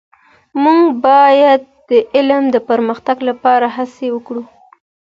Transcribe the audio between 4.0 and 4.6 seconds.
وکړو.